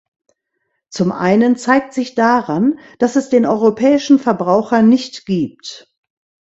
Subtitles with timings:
[0.89, 5.93] Zum einen zeigt sich daran, dass es den europäischen Verbraucher nicht gibt.